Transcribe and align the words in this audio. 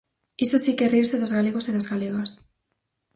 Iso 0.45 0.57
si 0.63 0.71
que 0.77 0.85
é 0.87 0.91
rirse 0.95 1.19
dos 1.21 1.35
galegos 1.37 1.67
e 1.69 1.71
das 1.75 1.89
galegas. 1.91 2.29